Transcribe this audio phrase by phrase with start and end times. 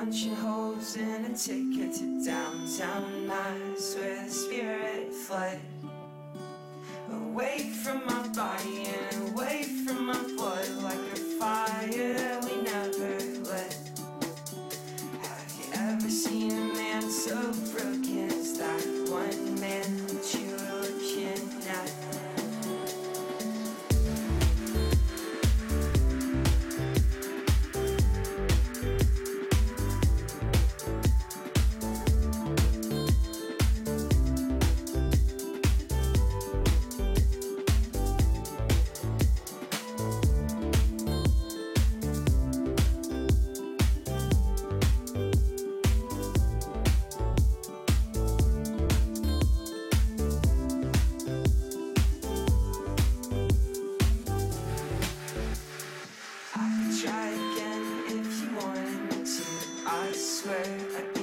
[0.00, 5.60] punching holes in a ticket to downtown nights where the spirit fled.
[7.12, 8.59] Away from my body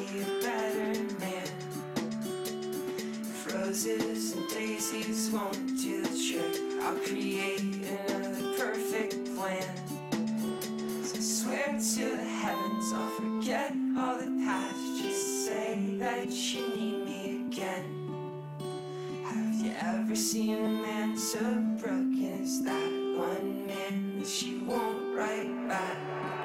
[0.05, 1.47] be a better man.
[3.21, 9.63] If roses and daisies won't do the trick, I'll create another perfect plan.
[11.03, 15.01] So I swear to the heavens I'll forget all the past.
[15.01, 17.85] Just say that you need me again.
[19.25, 21.39] Have you ever seen a man so
[21.81, 26.36] broken as that one man that she won't write back?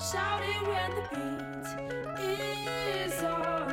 [0.00, 1.02] Shouting when the
[2.16, 2.68] beat
[3.04, 3.68] is on.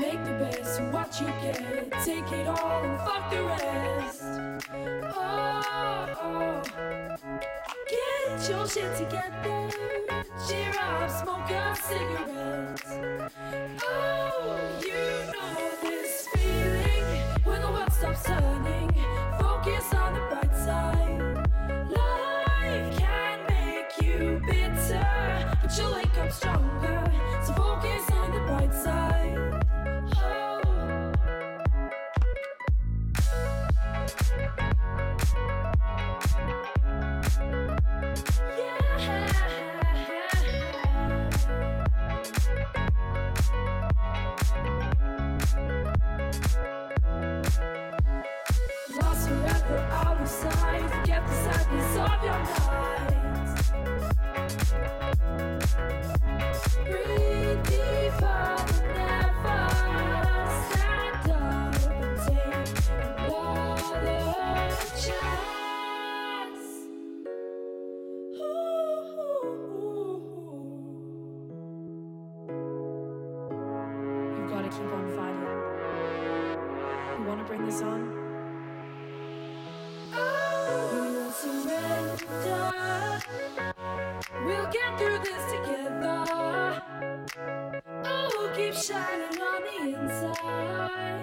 [0.00, 1.92] Make the best of what you get.
[2.02, 4.22] Take it all and fuck the rest.
[5.04, 6.62] Oh, oh.
[7.90, 9.70] Get your shit together.
[10.48, 13.32] Cheer up, smoke a cigarette.
[74.70, 75.60] Keep on fighting.
[77.18, 78.00] You want to bring this on?
[80.92, 83.20] We will surrender.
[84.44, 86.82] We'll get through this together.
[88.04, 91.19] Oh, keep shining on the inside.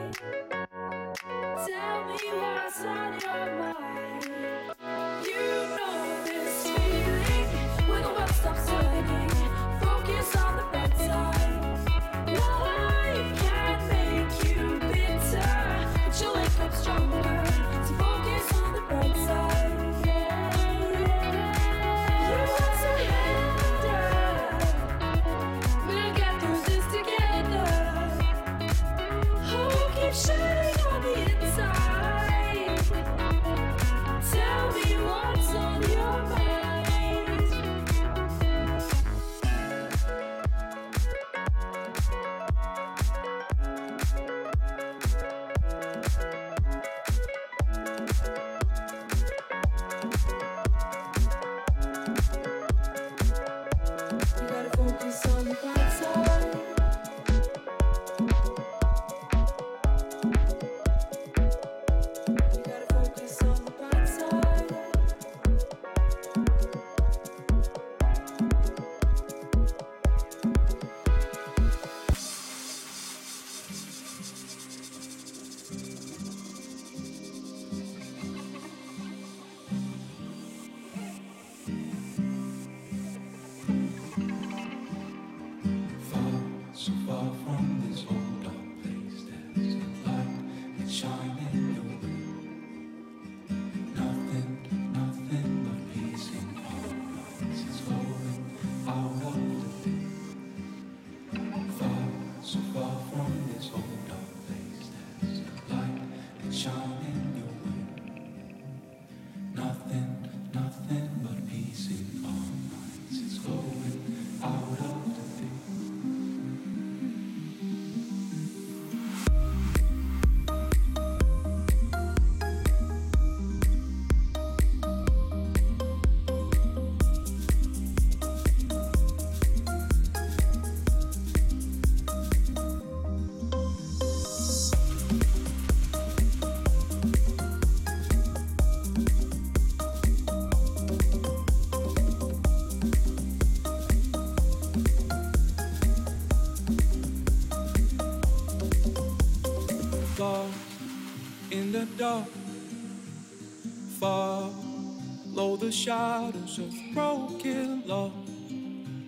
[155.60, 158.14] The shadows of broken love.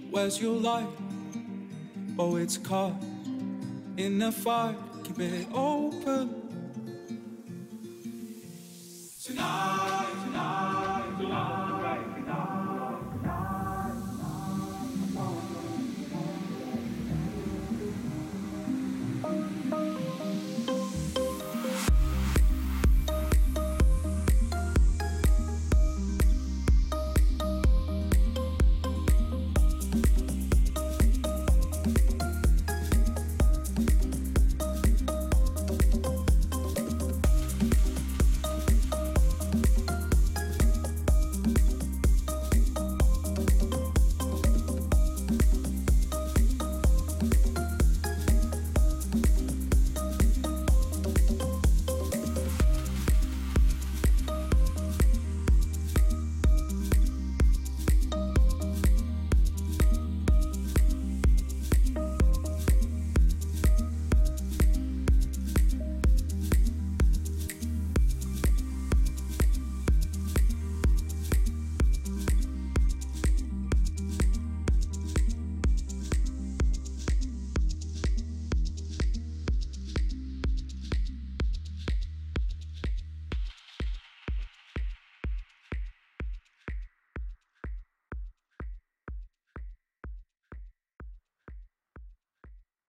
[0.09, 0.87] Where's your light?
[2.17, 3.01] Oh, it's caught
[3.97, 4.75] in the fire.
[5.03, 6.38] Keep it open